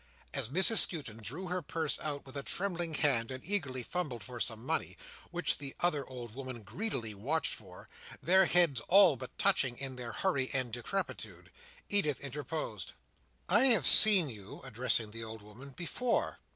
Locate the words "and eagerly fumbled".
3.29-4.23